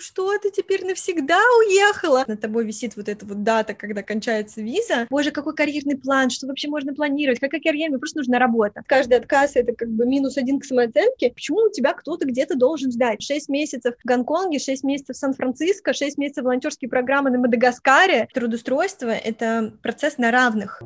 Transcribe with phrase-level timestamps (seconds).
[0.00, 2.24] ну что, ты теперь навсегда уехала?
[2.26, 5.06] На тобой висит вот эта вот дата, когда кончается виза.
[5.10, 8.82] Боже, какой карьерный план, что вообще можно планировать, какая карьера, мне просто нужна работа.
[8.86, 11.32] Каждый отказ— это как бы минус один к самооценке.
[11.34, 13.22] Почему у тебя кто-то где-то должен ждать?
[13.22, 18.26] Шесть месяцев в Гонконге, шесть месяцев в Сан-Франциско, шесть месяцев волонтерские программы на Мадагаскаре.
[18.32, 20.80] Трудоустройство— это процесс на равных.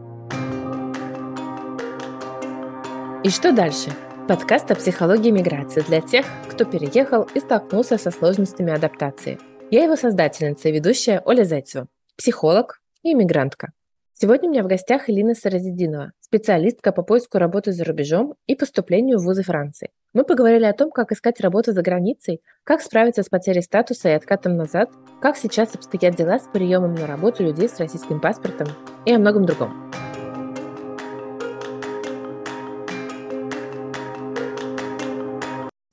[3.22, 3.90] И что дальше?
[4.26, 9.38] Подкаст о психологии миграции для тех, кто переехал и столкнулся со сложностями адаптации.
[9.70, 13.72] Я его создательница и ведущая Оля Зайцева, психолог и иммигрантка.
[14.14, 19.18] Сегодня у меня в гостях Элина Саразидинова, специалистка по поиску работы за рубежом и поступлению
[19.18, 19.90] в вузы Франции.
[20.14, 24.12] Мы поговорили о том, как искать работу за границей, как справиться с потерей статуса и
[24.12, 24.88] откатом назад,
[25.20, 28.68] как сейчас обстоят дела с приемом на работу людей с российским паспортом
[29.04, 29.92] и о многом другом.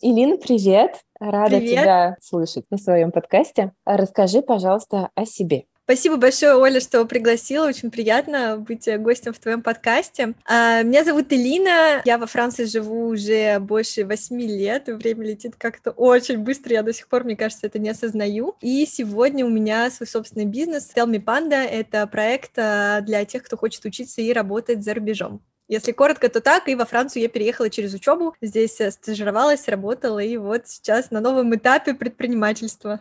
[0.03, 0.95] Илина, привет!
[1.19, 1.71] Рада привет.
[1.71, 3.71] тебя слышать на своем подкасте.
[3.85, 5.65] Расскажи, пожалуйста, о себе.
[5.83, 7.67] Спасибо большое, Оля, что пригласила.
[7.67, 10.34] Очень приятно быть гостем в твоем подкасте.
[10.45, 12.01] А, меня зовут Элина.
[12.03, 14.87] Я во Франции живу уже больше восьми лет.
[14.87, 16.73] Время летит как-то очень быстро.
[16.73, 18.55] Я до сих пор, мне кажется, это не осознаю.
[18.61, 20.89] И сегодня у меня свой собственный бизнес.
[20.95, 25.41] Tell Me Panda— это проект а, для тех, кто хочет учиться и работать за рубежом.
[25.71, 26.67] Если коротко, то так.
[26.67, 28.35] И во Францию я переехала через учебу.
[28.41, 32.99] Здесь э, стажировалась, работала, и вот сейчас на новом этапе предпринимательства.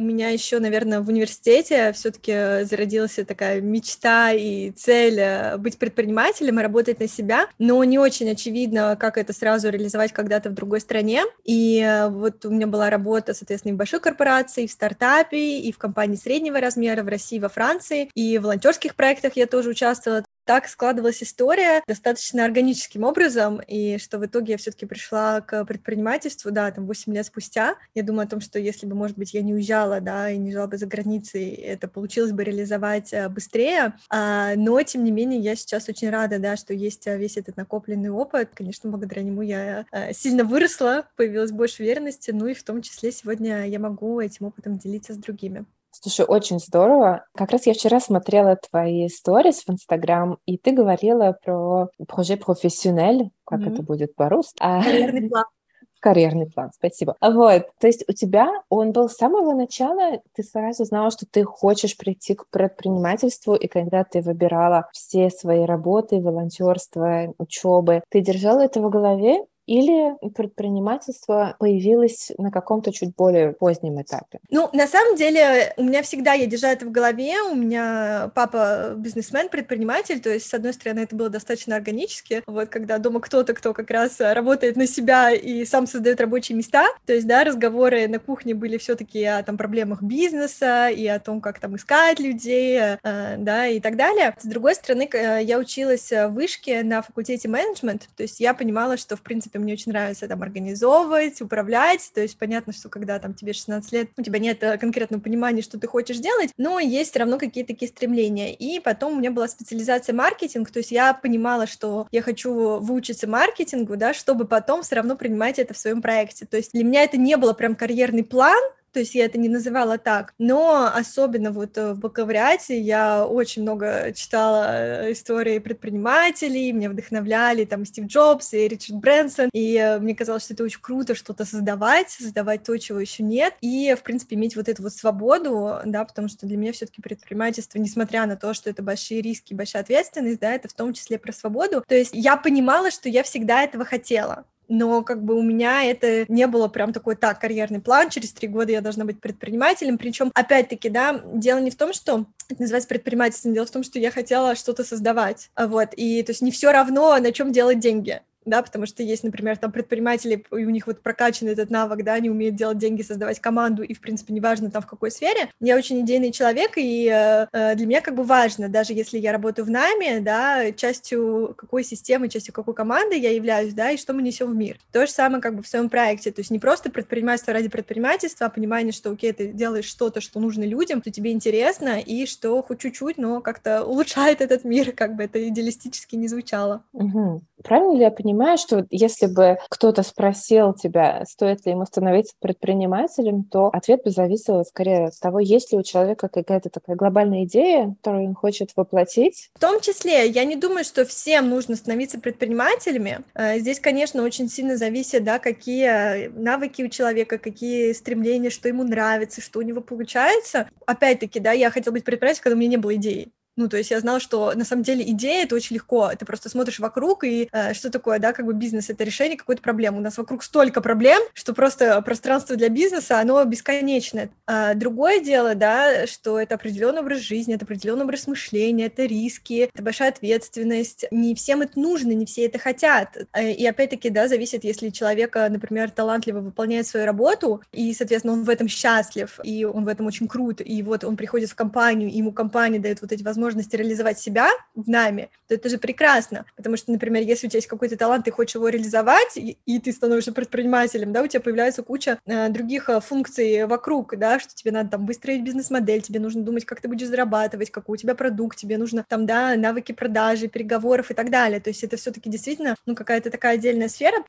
[0.00, 6.58] У меня еще, наверное, в университете все-таки зародилась такая мечта и цель э, быть предпринимателем
[6.58, 10.80] и работать на себя, но не очень очевидно, как это сразу реализовать когда-то в другой
[10.80, 11.24] стране.
[11.44, 15.58] И э, вот у меня была работа, соответственно, и в большой корпорации, и в стартапе,
[15.58, 19.70] и в компании среднего размера в России, во Франции, и в волонтерских проектах я тоже
[19.70, 25.64] участвовала так складывалась история достаточно органическим образом, и что в итоге я все-таки пришла к
[25.64, 27.76] предпринимательству, да, там 8 лет спустя.
[27.94, 30.50] Я думаю о том, что если бы, может быть, я не уезжала, да, и не
[30.50, 33.94] жила бы за границей, это получилось бы реализовать э, быстрее.
[34.08, 37.56] А, но, тем не менее, я сейчас очень рада, да, что есть э, весь этот
[37.56, 38.50] накопленный опыт.
[38.52, 43.12] Конечно, благодаря нему я э, сильно выросла, появилась больше уверенности, ну и в том числе
[43.12, 45.64] сегодня я могу этим опытом делиться с другими.
[46.00, 47.26] Слушай, очень здорово.
[47.34, 53.30] Как раз я вчера смотрела твои сторис в Инстаграм, и ты говорила про проект профессионель,
[53.44, 53.72] как mm-hmm.
[53.74, 54.56] это будет по-русски.
[54.60, 55.44] А, Карьерный план.
[56.00, 57.16] Карьерный план, спасибо.
[57.20, 61.44] Вот, то есть у тебя он был с самого начала, ты сразу знала, что ты
[61.44, 68.60] хочешь прийти к предпринимательству, и когда ты выбирала все свои работы, волонтерство, учебы, ты держала
[68.60, 74.40] это в голове, или предпринимательство появилось на каком-то чуть более позднем этапе?
[74.50, 78.94] Ну, на самом деле, у меня всегда, я держала это в голове, у меня папа
[78.96, 83.54] бизнесмен, предприниматель, то есть, с одной стороны, это было достаточно органически, вот, когда дома кто-то,
[83.54, 88.08] кто как раз работает на себя и сам создает рабочие места, то есть, да, разговоры
[88.08, 92.18] на кухне были все таки о там проблемах бизнеса и о том, как там искать
[92.18, 94.34] людей, э, да, и так далее.
[94.40, 99.16] С другой стороны, я училась в вышке на факультете менеджмент, то есть я понимала, что,
[99.16, 103.52] в принципе, мне очень нравится там организовывать, управлять, то есть понятно, что когда там тебе
[103.52, 107.20] 16 лет, у тебя нет э, конкретного понимания, что ты хочешь делать, но есть все
[107.20, 108.54] равно какие-то такие стремления.
[108.54, 113.28] И потом у меня была специализация маркетинг, то есть я понимала, что я хочу выучиться
[113.28, 116.46] маркетингу, да, чтобы потом все равно принимать это в своем проекте.
[116.46, 118.60] То есть для меня это не было прям карьерный план,
[118.92, 123.62] то есть я это не называла так, но особенно вот э, в бакалавриате я очень
[123.62, 129.98] много читала э, истории предпринимателей, меня вдохновляли там Стив Джобс и Ричард Брэнсон, и э,
[129.98, 134.02] мне казалось, что это очень круто что-то создавать, создавать то, чего еще нет, и, в
[134.02, 138.36] принципе, иметь вот эту вот свободу, да, потому что для меня все-таки предпринимательство, несмотря на
[138.36, 141.94] то, что это большие риски, большая ответственность, да, это в том числе про свободу, то
[141.94, 146.46] есть я понимала, что я всегда этого хотела, но как бы у меня это не
[146.46, 150.88] было прям такой, так, карьерный план, через три года я должна быть предпринимателем, причем, опять-таки,
[150.88, 154.54] да, дело не в том, что это называется предпринимательством, дело в том, что я хотела
[154.54, 158.86] что-то создавать, вот, и то есть не все равно, на чем делать деньги, да, потому
[158.86, 162.56] что есть, например, там предприниматели, и у них вот прокачан этот навык, да, они умеют
[162.56, 165.50] делать деньги, создавать команду, и, в принципе, неважно там в какой сфере.
[165.60, 169.32] Я очень идейный человек, и э, э, для меня как бы важно, даже если я
[169.32, 174.12] работаю в найме, да, частью какой системы, частью какой команды я являюсь, да, и что
[174.12, 174.78] мы несем в мир.
[174.92, 178.46] То же самое как бы в своем проекте, то есть не просто предпринимательство ради предпринимательства,
[178.46, 182.62] а понимание, что, окей, ты делаешь что-то, что нужно людям, что тебе интересно, и что
[182.62, 186.82] хоть чуть-чуть, но как-то улучшает этот мир, как бы это идеалистически не звучало.
[186.92, 187.42] Угу.
[187.62, 193.44] правильно ли я понимаю, что если бы кто-то спросил тебя, стоит ли ему становиться предпринимателем,
[193.44, 197.94] то ответ бы зависел скорее от того, есть ли у человека какая-то такая глобальная идея,
[198.02, 199.50] которую он хочет воплотить?
[199.54, 203.20] В том числе, я не думаю, что всем нужно становиться предпринимателями.
[203.34, 208.84] Э, здесь, конечно, очень сильно зависит, да, какие навыки у человека, какие стремления, что ему
[208.84, 210.68] нравится, что у него получается.
[210.86, 213.30] Опять-таки, да, я хотела быть предпринимателем, когда у меня не было идеи.
[213.60, 216.10] Ну, то есть я знала, что на самом деле идея это очень легко.
[216.18, 219.60] Ты просто смотришь вокруг, и э, что такое, да, как бы бизнес это решение какой-то
[219.60, 219.98] проблемы.
[219.98, 224.30] У нас вокруг столько проблем, что просто пространство для бизнеса, оно бесконечное.
[224.46, 229.68] А другое дело, да, что это определенный образ жизни, это определенный образ мышления, это риски,
[229.70, 231.04] это большая ответственность.
[231.10, 233.14] Не всем это нужно, не все это хотят.
[233.34, 238.44] Э, и опять-таки, да, зависит, если человек, например, талантливо выполняет свою работу, и, соответственно, он
[238.44, 242.08] в этом счастлив, и он в этом очень крут, и вот он приходит в компанию,
[242.08, 245.78] и ему компания дает вот эти возможности возможность реализовать себя в нами, то это же
[245.78, 246.44] прекрасно.
[246.56, 249.80] Потому что, например, если у тебя есть какой-то талант, ты хочешь его реализовать, и, и
[249.80, 254.54] ты становишься предпринимателем, да, у тебя появляется куча э, других э, функций вокруг, да, что
[254.54, 258.14] тебе надо там выстроить бизнес-модель, тебе нужно думать, как ты будешь зарабатывать, какой у тебя
[258.14, 261.60] продукт, тебе нужно там, да, навыки продажи, переговоров и так далее.
[261.60, 264.24] То есть это все-таки действительно, ну, какая-то такая отдельная сфера.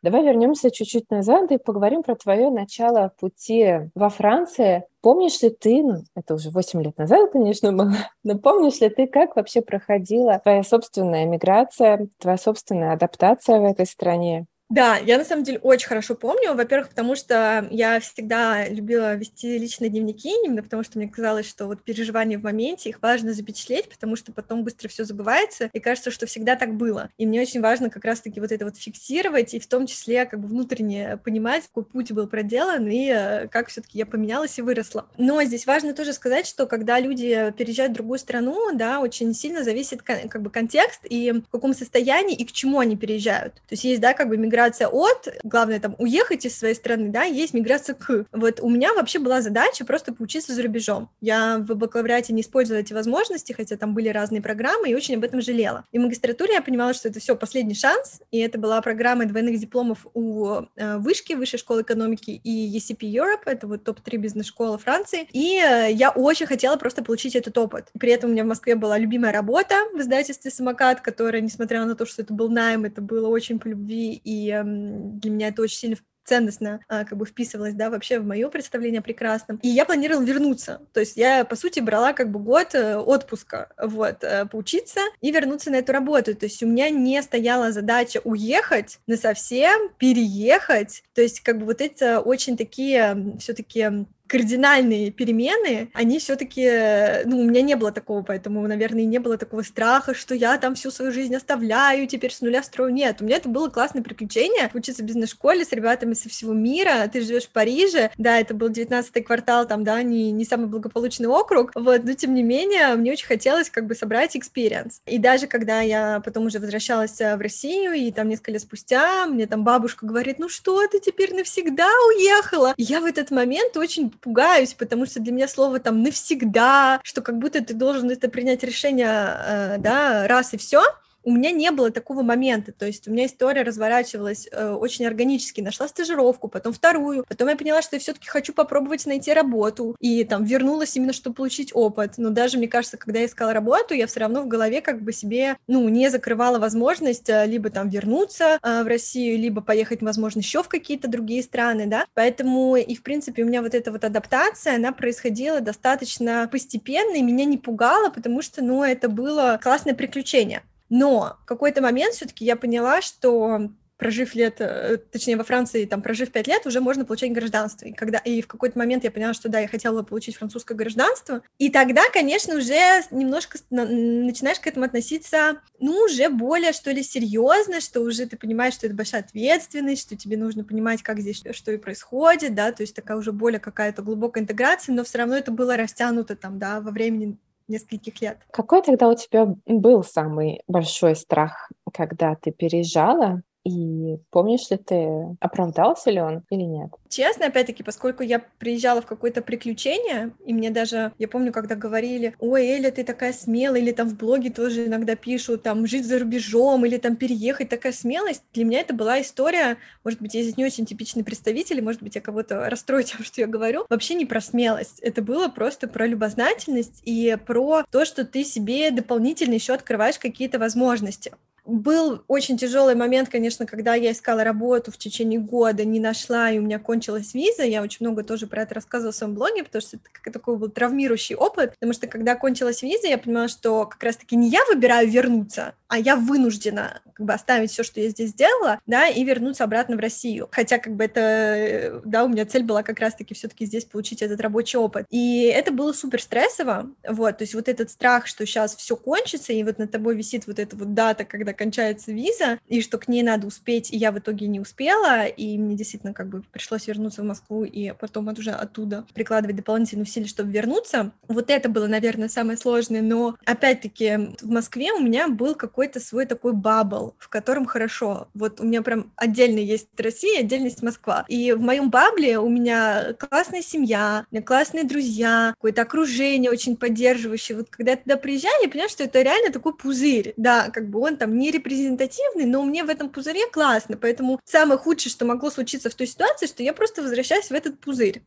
[0.00, 4.84] Давай вернемся чуть-чуть назад и поговорим про твое начало пути во Франции.
[5.08, 7.94] Помнишь ли ты, ну, это уже 8 лет назад, конечно, было,
[8.24, 13.86] но помнишь ли ты, как вообще проходила твоя собственная миграция, твоя собственная адаптация в этой
[13.86, 14.44] стране?
[14.70, 16.54] Да, я на самом деле очень хорошо помню.
[16.54, 21.66] Во-первых, потому что я всегда любила вести личные дневники, именно потому что мне казалось, что
[21.66, 26.10] вот переживания в моменте, их важно запечатлеть, потому что потом быстро все забывается, и кажется,
[26.10, 27.08] что всегда так было.
[27.16, 30.38] И мне очень важно как раз-таки вот это вот фиксировать, и в том числе как
[30.40, 34.62] бы внутренне понимать, какой путь был проделан, и э, как все таки я поменялась и
[34.62, 35.08] выросла.
[35.16, 39.64] Но здесь важно тоже сказать, что когда люди переезжают в другую страну, да, очень сильно
[39.64, 43.54] зависит как бы контекст и в каком состоянии и к чему они переезжают.
[43.54, 47.10] То есть есть, да, как бы миграция миграция от, главное там уехать из своей страны,
[47.10, 48.26] да, есть миграция к.
[48.32, 51.10] Вот у меня вообще была задача просто поучиться за рубежом.
[51.20, 55.24] Я в бакалавриате не использовала эти возможности, хотя там были разные программы, и очень об
[55.24, 55.84] этом жалела.
[55.92, 59.60] И в магистратуре я понимала, что это все последний шанс, и это была программа двойных
[59.60, 65.28] дипломов у э, Вышки, Высшей школы экономики и ECP Europe, это вот топ-3 бизнес-школы Франции,
[65.32, 67.90] и э, я очень хотела просто получить этот опыт.
[67.98, 71.94] При этом у меня в Москве была любимая работа в издательстве «Самокат», которая, несмотря на
[71.94, 75.78] то, что это был найм, это было очень по любви, и для меня это очень
[75.78, 75.96] сильно
[76.28, 79.58] ценностно а, как бы вписывалась, да, вообще в мое представление прекрасном.
[79.62, 80.82] И я планировала вернуться.
[80.92, 85.32] То есть я, по сути, брала как бы год э, отпуска, вот, э, поучиться и
[85.32, 86.36] вернуться на эту работу.
[86.36, 91.02] То есть у меня не стояла задача уехать на совсем, переехать.
[91.14, 97.44] То есть как бы вот это очень такие все-таки кардинальные перемены, они все-таки, ну, у
[97.44, 101.12] меня не было такого, поэтому, наверное, не было такого страха, что я там всю свою
[101.12, 102.92] жизнь оставляю, теперь с нуля строю.
[102.92, 107.08] Нет, у меня это было классное приключение, учиться в бизнес-школе с ребятами со всего мира,
[107.12, 111.28] ты живешь в Париже, да, это был 19-й квартал, там, да, не, не самый благополучный
[111.28, 115.00] округ, вот, но тем не менее, мне очень хотелось как бы собрать experience.
[115.06, 119.26] И даже когда я потом уже возвращалась э, в Россию, и там несколько лет спустя
[119.26, 122.74] мне там бабушка говорит, ну что, ты теперь навсегда уехала?
[122.76, 127.38] Я в этот момент очень пугаюсь, потому что для меня слово там навсегда, что как
[127.38, 130.82] будто ты должен это принять решение, э, да, раз и все
[131.28, 135.60] у меня не было такого момента, то есть у меня история разворачивалась э, очень органически,
[135.60, 140.24] нашла стажировку, потом вторую, потом я поняла, что я все-таки хочу попробовать найти работу, и
[140.24, 144.06] там вернулась именно, чтобы получить опыт, но даже, мне кажется, когда я искала работу, я
[144.06, 148.58] все равно в голове как бы себе, ну, не закрывала возможность э, либо там вернуться
[148.62, 153.02] э, в Россию, либо поехать, возможно, еще в какие-то другие страны, да, поэтому и, в
[153.02, 158.08] принципе, у меня вот эта вот адаптация, она происходила достаточно постепенно, и меня не пугало,
[158.08, 160.62] потому что, ну, это было классное приключение.
[160.88, 166.00] Но в какой-то момент все-таки я поняла, что прожив лет, э, точнее, во Франции, там,
[166.02, 167.84] прожив пять лет, уже можно получать гражданство.
[167.84, 171.42] И, когда, и в какой-то момент я поняла, что да, я хотела получить французское гражданство.
[171.58, 177.80] И тогда, конечно, уже немножко начинаешь к этому относиться, ну, уже более, что ли, серьезно,
[177.80, 181.72] что уже ты понимаешь, что это большая ответственность, что тебе нужно понимать, как здесь что
[181.72, 185.50] и происходит, да, то есть такая уже более какая-то глубокая интеграция, но все равно это
[185.50, 187.36] было растянуто там, да, во времени
[187.68, 188.38] нескольких лет.
[188.50, 193.42] Какой тогда у тебя был самый большой страх, когда ты переезжала?
[193.68, 196.90] И помнишь ли ты, оправдался ли он или нет?
[197.10, 202.34] Честно, опять-таки, поскольку я приезжала в какое-то приключение, и мне даже, я помню, когда говорили,
[202.38, 206.18] ой, Эля, ты такая смелая, или там в блоге тоже иногда пишут, там, жить за
[206.18, 210.56] рубежом, или там переехать, такая смелость, для меня это была история, может быть, я здесь
[210.56, 214.24] не очень типичный представитель, может быть, я кого-то расстрою тем, что я говорю, вообще не
[214.24, 219.74] про смелость, это было просто про любознательность и про то, что ты себе дополнительно еще
[219.74, 221.32] открываешь какие-то возможности.
[221.68, 226.58] Был очень тяжелый момент, конечно, когда я искала работу в течение года, не нашла, и
[226.58, 227.62] у меня кончилась виза.
[227.62, 230.70] Я очень много тоже про это рассказывала в своем блоге, потому что это такой был
[230.70, 235.10] травмирующий опыт, потому что когда кончилась виза, я понимала, что как раз-таки не я выбираю
[235.10, 239.64] вернуться, а я вынуждена как бы оставить все, что я здесь сделала, да, и вернуться
[239.64, 240.48] обратно в Россию.
[240.50, 244.40] Хотя как бы это, да, у меня цель была как раз-таки все-таки здесь получить этот
[244.40, 245.04] рабочий опыт.
[245.10, 249.52] И это было супер стрессово, вот, то есть вот этот страх, что сейчас все кончится,
[249.52, 253.08] и вот над тобой висит вот эта вот дата, когда кончается виза, и что к
[253.08, 256.86] ней надо успеть, и я в итоге не успела, и мне действительно как бы пришлось
[256.86, 261.12] вернуться в Москву и потом уже оттуда прикладывать дополнительные усилия, чтобы вернуться.
[261.26, 266.26] Вот это было, наверное, самое сложное, но опять-таки в Москве у меня был какой-то свой
[266.26, 268.28] такой бабл, в котором хорошо.
[268.34, 271.24] Вот у меня прям отдельно есть Россия, отдельно есть Москва.
[271.28, 276.76] И в моем бабле у меня классная семья, у меня классные друзья, какое-то окружение очень
[276.76, 277.58] поддерживающее.
[277.58, 280.34] Вот когда я туда приезжаю, я понимаю, что это реально такой пузырь.
[280.36, 284.78] Да, как бы он там не репрезентативный, но мне в этом пузыре классно, поэтому самое
[284.78, 288.22] худшее, что могло случиться в той ситуации, что я просто возвращаюсь в этот пузырь.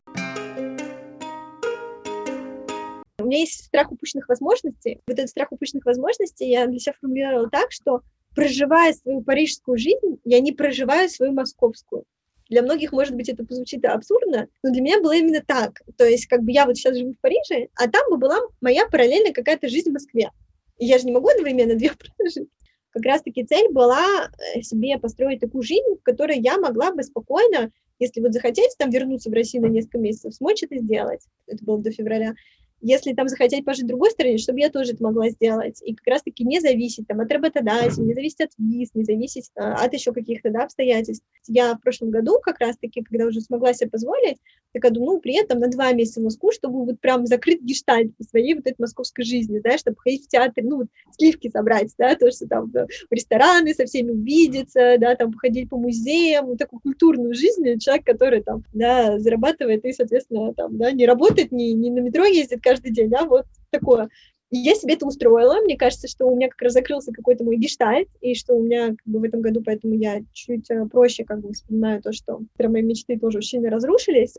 [3.18, 5.00] У меня есть страх упущенных возможностей.
[5.06, 8.00] Вот этот страх упущенных возможностей я для себя формулировала так, что
[8.34, 12.04] проживая свою парижскую жизнь, я не проживаю свою московскую.
[12.48, 15.80] Для многих, может быть, это позвучит абсурдно, но для меня было именно так.
[15.96, 18.86] То есть, как бы я вот сейчас живу в Париже, а там бы была моя
[18.86, 20.30] параллельная какая-то жизнь в Москве.
[20.78, 22.48] И я же не могу одновременно две прожить
[22.92, 27.72] как раз-таки цель была э, себе построить такую жизнь, в которой я могла бы спокойно,
[27.98, 31.26] если вот захотеть там вернуться в Россию на несколько месяцев, смочь это сделать.
[31.46, 32.34] Это было до февраля
[32.82, 35.80] если там захотеть пожить в другой стране, чтобы я тоже это могла сделать.
[35.82, 39.74] И как раз-таки не зависеть там, от работодателя, не зависеть от виз, не зависеть а,
[39.74, 41.24] от еще каких-то да, обстоятельств.
[41.46, 44.38] Я в прошлом году как раз-таки, когда уже смогла себе позволить,
[44.72, 48.16] такая думаю, ну, при этом на два месяца в Москву, чтобы вот прям закрыть гештальт
[48.16, 50.86] по своей вот этой московской жизни, да, чтобы ходить в театр, ну, вот
[51.16, 55.68] сливки собрать, да, то, что там да, в рестораны со всеми увидеться, да, там походить
[55.68, 60.90] по музеям, вот такую культурную жизнь, человек, который там, да, зарабатывает и, соответственно, там, да,
[60.90, 64.08] не работает, не, не на метро ездит, каждый день, да, вот такое.
[64.50, 67.56] И я себе это устроила, мне кажется, что у меня как раз закрылся какой-то мой
[67.56, 71.24] гештальт, и что у меня как бы в этом году, поэтому я чуть э, проще
[71.24, 74.34] как бы вспоминаю то, что мои мечты тоже очень сильно разрушились.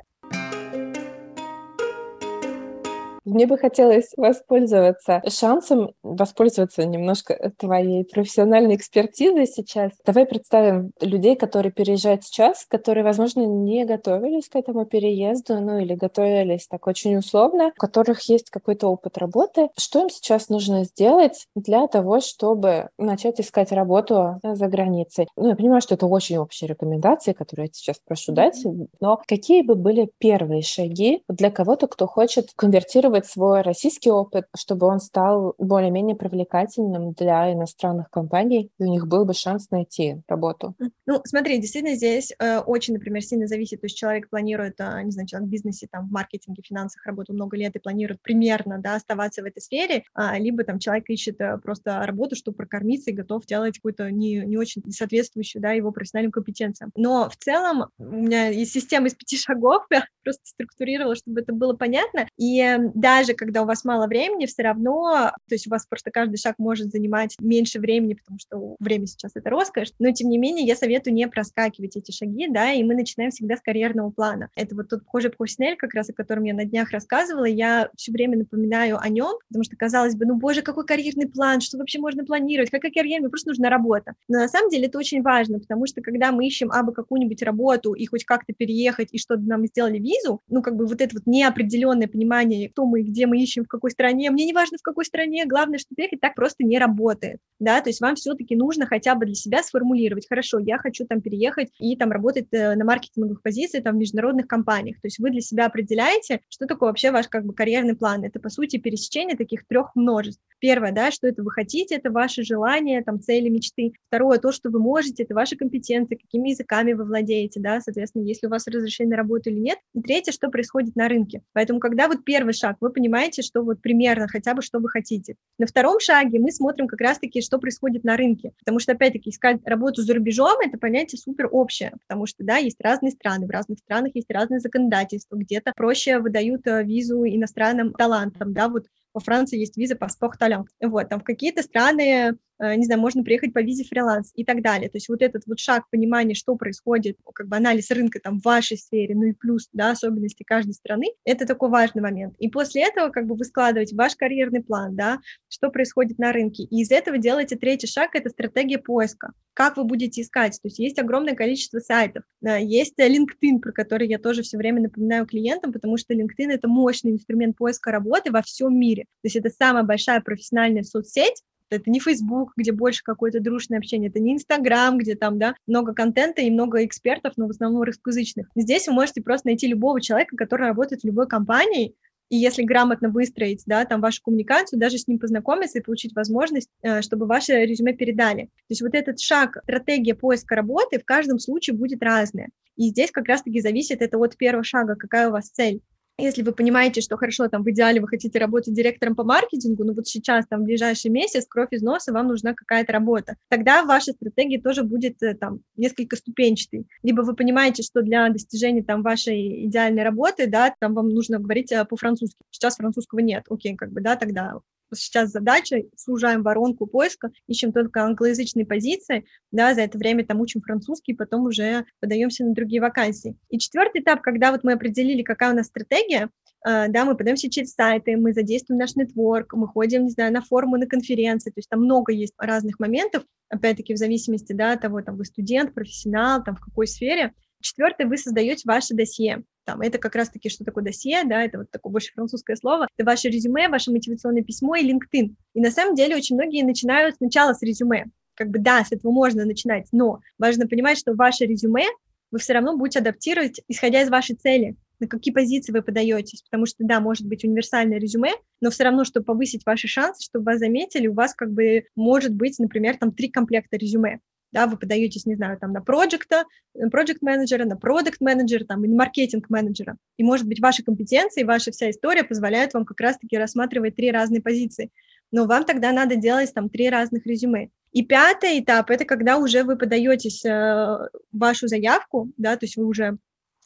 [3.26, 9.92] Мне бы хотелось воспользоваться шансом, воспользоваться немножко твоей профессиональной экспертизой сейчас.
[10.06, 15.96] Давай представим людей, которые переезжают сейчас, которые, возможно, не готовились к этому переезду, ну или
[15.96, 19.70] готовились так очень условно, у которых есть какой-то опыт работы.
[19.78, 25.28] Что им сейчас нужно сделать для того, чтобы начать искать работу за границей?
[25.38, 28.62] Ну, я понимаю, что это очень общие рекомендации, которые я сейчас прошу дать,
[29.00, 34.46] но какие бы были первые шаги для кого-то, кто хочет конвертировать адаптировать свой российский опыт,
[34.56, 40.22] чтобы он стал более-менее привлекательным для иностранных компаний, и у них был бы шанс найти
[40.28, 40.76] работу.
[41.06, 45.12] Ну, смотри, действительно здесь э, очень, например, сильно зависит, то есть человек планирует, э, не
[45.12, 48.96] знаю, человек в бизнесе, там, в маркетинге, финансах работал много лет и планирует примерно, да,
[48.96, 53.14] оставаться в этой сфере, э, либо там человек ищет э, просто работу, чтобы прокормиться и
[53.14, 56.92] готов делать какую-то не, не очень соответствующую, да, его профессиональным компетенциям.
[56.96, 61.54] Но в целом у меня есть система из пяти шагов, я просто структурировала, чтобы это
[61.54, 65.86] было понятно, и даже когда у вас мало времени, все равно, то есть у вас
[65.86, 70.30] просто каждый шаг может занимать меньше времени, потому что время сейчас это роскошь, но тем
[70.30, 74.10] не менее я советую не проскакивать эти шаги, да, и мы начинаем всегда с карьерного
[74.10, 74.50] плана.
[74.56, 78.14] Это вот тот похожий профессиональ, как раз о котором я на днях рассказывала, я все
[78.14, 82.00] время напоминаю о нем, потому что казалось бы, ну боже, какой карьерный план, что вообще
[82.00, 84.14] можно планировать, какая карьера, просто нужна работа.
[84.30, 87.94] Но на самом деле это очень важно, потому что когда мы ищем абы какую-нибудь работу
[87.94, 91.24] и хоть как-то переехать, и что нам сделали визу, ну как бы вот это вот
[91.26, 95.04] неопределенное понимание, кто мы, где мы ищем, в какой стране, мне не важно, в какой
[95.06, 99.16] стране, главное, что переехать, так просто не работает, да, то есть вам все-таки нужно хотя
[99.16, 103.42] бы для себя сформулировать, хорошо, я хочу там переехать и там работать э, на маркетинговых
[103.42, 107.28] позициях там в международных компаниях, то есть вы для себя определяете, что такое вообще ваш
[107.28, 110.44] как бы карьерный план, это по сути пересечение таких трех множеств.
[110.64, 113.92] Первое, да, что это вы хотите, это ваши желания, там, цели, мечты.
[114.08, 118.48] Второе, то, что вы можете, это ваши компетенции, какими языками вы владеете, да, соответственно, если
[118.48, 119.78] у вас разрешение на работу или нет.
[119.94, 121.42] И третье, что происходит на рынке.
[121.52, 125.36] Поэтому, когда вот первый шаг, вы понимаете, что вот примерно хотя бы, что вы хотите.
[125.58, 128.54] На втором шаге мы смотрим как раз-таки, что происходит на рынке.
[128.60, 132.80] Потому что, опять-таки, искать работу за рубежом, это понятие супер общее, потому что, да, есть
[132.80, 138.54] разные страны, в разных странах есть разные законодательства, где-то проще выдают э, визу иностранным талантам,
[138.54, 140.70] да, вот во Франции есть виза паспорт талант.
[140.82, 144.90] Вот, там в какие-то страны не знаю, можно приехать по визе фриланс и так далее.
[144.90, 148.46] То есть вот этот вот шаг понимания, что происходит, как бы анализ рынка там в
[148.46, 152.36] вашей сфере, ну и плюс, да, особенности каждой страны, это такой важный момент.
[152.40, 155.20] И после этого как бы вы складываете ваш карьерный план, да,
[155.50, 156.64] что происходит на рынке.
[156.64, 159.34] И из этого делаете третий шаг, это стратегия поиска.
[159.54, 160.54] Как вы будете искать?
[160.54, 165.28] То есть есть огромное количество сайтов, есть LinkedIn, про который я тоже все время напоминаю
[165.28, 169.04] клиентам, потому что LinkedIn— это мощный инструмент поиска работы во всем мире.
[169.22, 171.44] То есть это самая большая профессиональная соцсеть,
[171.76, 175.94] это не Facebook, где больше какое-то дружное общение, это не Instagram, где там, да, много
[175.94, 178.48] контента и много экспертов, но в основном русскоязычных.
[178.56, 181.96] Здесь вы можете просто найти любого человека, который работает в любой компании,
[182.30, 186.70] и если грамотно выстроить, да, там вашу коммуникацию, даже с ним познакомиться и получить возможность,
[186.82, 188.46] э, чтобы ваше резюме передали.
[188.46, 192.50] То есть вот этот шаг, стратегия поиска работы в каждом случае будет разная.
[192.76, 195.82] И здесь как раз-таки зависит это от первого шага, какая у вас цель.
[196.20, 199.94] Если вы понимаете, что хорошо, там в идеале вы хотите работать директором по маркетингу, но
[199.94, 204.12] вот сейчас, там, в ближайший месяц, кровь из носа, вам нужна какая-то работа, тогда ваша
[204.12, 206.86] стратегия тоже будет э, там несколько ступенчатой.
[207.02, 211.72] Либо вы понимаете, что для достижения там вашей идеальной работы, да, там вам нужно говорить
[211.72, 212.38] э, по-французски.
[212.52, 214.60] Сейчас французского нет, окей, как бы, да, тогда
[214.96, 220.62] сейчас задача, сужаем воронку поиска, ищем только англоязычные позиции, да, за это время там учим
[220.62, 223.36] французский, потом уже подаемся на другие вакансии.
[223.50, 226.30] И четвертый этап, когда вот мы определили, какая у нас стратегия,
[226.66, 230.42] э, да, мы подаемся через сайты, мы задействуем наш нетворк, мы ходим, не знаю, на
[230.42, 234.82] форумы, на конференции, то есть там много есть разных моментов, опять-таки в зависимости, да, от
[234.82, 237.34] того, там вы студент, профессионал, там в какой сфере.
[237.64, 239.44] Четвертое, вы создаете ваше досье.
[239.64, 242.90] Там, это как раз-таки, что такое досье, да, это вот такое больше французское слово.
[242.98, 245.34] Это ваше резюме, ваше мотивационное письмо и LinkedIn.
[245.54, 248.08] И на самом деле очень многие начинают сначала с резюме.
[248.36, 251.86] Как бы да, с этого можно начинать, но важно понимать, что ваше резюме
[252.32, 256.66] вы все равно будете адаптировать, исходя из вашей цели, на какие позиции вы подаетесь, потому
[256.66, 260.60] что, да, может быть универсальное резюме, но все равно, чтобы повысить ваши шансы, чтобы вас
[260.60, 264.20] заметили, у вас как бы может быть, например, там три комплекта резюме
[264.54, 266.46] да, вы подаетесь, не знаю, там на проекта,
[266.92, 269.98] проект менеджера, на продукт менеджера, там, и на маркетинг менеджера.
[270.18, 274.42] И, может быть, ваши компетенции, ваша вся история позволяют вам как раз-таки рассматривать три разные
[274.42, 274.92] позиции.
[275.32, 277.70] Но вам тогда надо делать там три разных резюме.
[277.92, 280.98] И пятый этап– это когда уже вы подаетесь э,
[281.32, 283.18] вашу заявку, да, то есть вы уже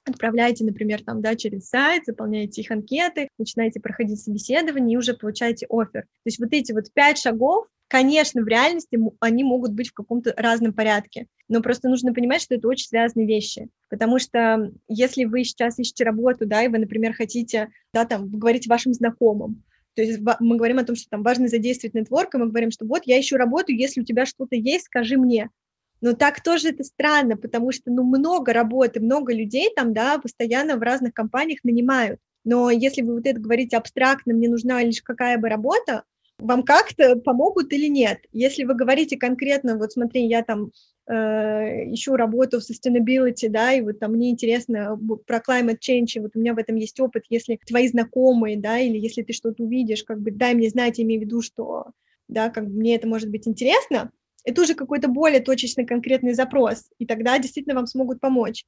[0.05, 5.65] отправляете, например, там, да, через сайт, заполняете их анкеты, начинаете проходить собеседование и уже получаете
[5.69, 6.03] офер.
[6.03, 10.33] То есть вот эти вот пять шагов, Конечно, в реальности они могут быть в каком-то
[10.35, 15.45] разном порядке, но просто нужно понимать, что это очень связанные вещи, потому что если вы
[15.45, 19.63] сейчас ищете работу, да, и вы, например, хотите, да, там, говорить вашим знакомым,
[19.95, 22.85] то есть мы говорим о том, что там важно задействовать нетворк, и мы говорим, что
[22.85, 25.49] вот я ищу работу, если у тебя что-то есть, скажи мне.
[26.01, 30.75] Но так тоже это странно, потому что, ну, много работы, много людей там, да, постоянно
[30.75, 32.19] в разных компаниях нанимают.
[32.43, 36.03] Но если вы вот это говорите абстрактно, мне нужна лишь какая бы работа,
[36.39, 38.19] вам как-то помогут или нет.
[38.31, 40.71] Если вы говорите конкретно, вот смотри, я там
[41.07, 41.13] э,
[41.93, 46.31] ищу работу в sustainability, да, и вот там мне интересно про climate change, и вот
[46.35, 50.03] у меня в этом есть опыт, если твои знакомые, да, или если ты что-то увидишь,
[50.03, 51.87] как бы дай мне знать, имею в виду, что,
[52.27, 54.11] да, как бы мне это может быть интересно,
[54.43, 58.65] это уже какой-то более точечный конкретный запрос, и тогда действительно вам смогут помочь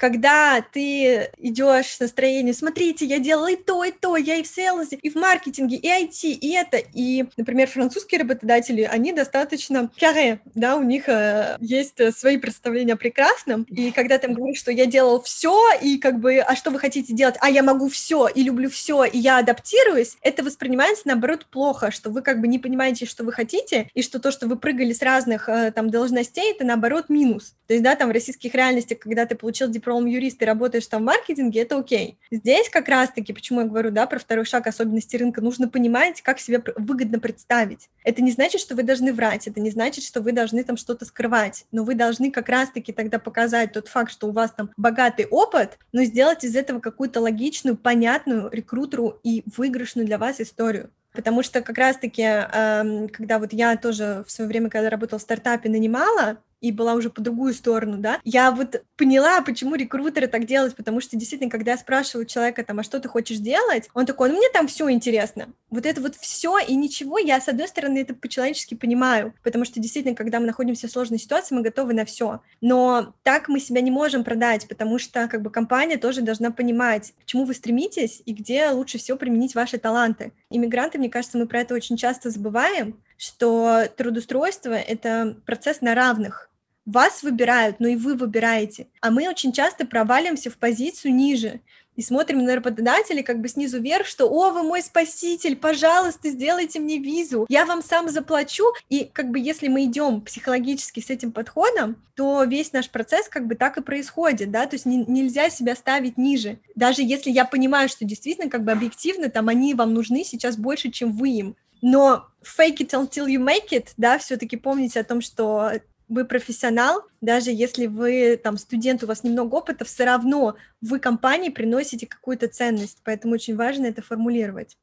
[0.00, 4.46] когда ты идешь с настроением, смотрите, я делала и то, и то, я и в
[4.46, 10.40] селзе, и в маркетинге, и IT, и это, и, например, французские работодатели, они достаточно каре,
[10.54, 14.72] да, у них э, есть свои представления о прекрасном, и когда ты им говоришь, что
[14.72, 18.26] я делал все, и как бы, а что вы хотите делать, а я могу все,
[18.26, 22.58] и люблю все, и я адаптируюсь, это воспринимается, наоборот, плохо, что вы как бы не
[22.58, 26.52] понимаете, что вы хотите, и что то, что вы прыгали с разных э, там должностей,
[26.52, 27.54] это, наоборот, минус.
[27.66, 30.86] То есть, да, там в российских реальностях, когда ты получил диплом диплом юриста и работаешь
[30.86, 32.18] там в маркетинге, это окей.
[32.30, 36.38] Здесь как раз-таки, почему я говорю, да, про второй шаг особенности рынка, нужно понимать, как
[36.38, 37.88] себе выгодно представить.
[38.04, 41.04] Это не значит, что вы должны врать, это не значит, что вы должны там что-то
[41.04, 45.26] скрывать, но вы должны как раз-таки тогда показать тот факт, что у вас там богатый
[45.26, 50.90] опыт, но сделать из этого какую-то логичную, понятную рекрутеру и выигрышную для вас историю.
[51.12, 55.22] Потому что как раз-таки, эм, когда вот я тоже в свое время, когда работала в
[55.22, 60.46] стартапе, нанимала, и была уже по другую сторону, да, я вот поняла, почему рекрутеры так
[60.46, 64.06] делают, потому что действительно, когда я спрашиваю человека там, а что ты хочешь делать, он
[64.06, 65.48] такой, ну мне там все интересно.
[65.70, 69.80] Вот это вот все и ничего, я с одной стороны это по-человечески понимаю, потому что
[69.80, 72.40] действительно, когда мы находимся в сложной ситуации, мы готовы на все.
[72.60, 77.14] Но так мы себя не можем продать, потому что как бы компания тоже должна понимать,
[77.22, 80.32] к чему вы стремитесь и где лучше всего применить ваши таланты.
[80.50, 86.49] Иммигранты, мне кажется, мы про это очень часто забываем, что трудоустройство— это процесс на равных
[86.90, 88.88] вас выбирают, но и вы выбираете.
[89.00, 91.60] А мы очень часто проваливаемся в позицию ниже
[91.96, 96.80] и смотрим на работодателей как бы снизу вверх, что «О, вы мой спаситель, пожалуйста, сделайте
[96.80, 98.64] мне визу, я вам сам заплачу».
[98.88, 103.46] И как бы если мы идем психологически с этим подходом, то весь наш процесс как
[103.46, 106.58] бы так и происходит, да, то есть не, нельзя себя ставить ниже.
[106.74, 110.90] Даже если я понимаю, что действительно как бы объективно там они вам нужны сейчас больше,
[110.90, 111.56] чем вы им.
[111.82, 115.70] Но fake it until you make it, да, все-таки помните о том, что
[116.10, 121.48] вы профессионал, даже если вы там студент, у вас немного опыта, все равно вы компании
[121.48, 124.76] приносите какую-то ценность, поэтому очень важно это формулировать.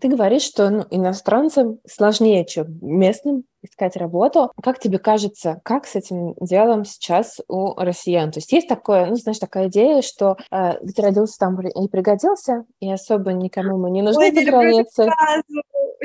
[0.00, 4.52] Ты говоришь, что ну, иностранцам сложнее, чем местным искать работу.
[4.62, 8.30] Как тебе кажется, как с этим делом сейчас у россиян?
[8.30, 12.64] То есть есть такое, ну, знаешь, такая идея, что э, где родился, там и пригодился,
[12.80, 15.08] и особо никому мы не нужны Ой, за границей